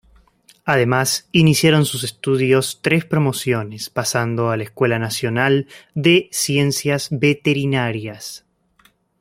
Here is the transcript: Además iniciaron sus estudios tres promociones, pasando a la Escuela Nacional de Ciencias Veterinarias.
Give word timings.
Además 0.65 1.29
iniciaron 1.31 1.85
sus 1.85 2.03
estudios 2.03 2.79
tres 2.81 3.05
promociones, 3.05 3.91
pasando 3.91 4.49
a 4.49 4.57
la 4.57 4.63
Escuela 4.63 4.97
Nacional 4.97 5.67
de 5.93 6.27
Ciencias 6.31 7.09
Veterinarias. 7.11 8.43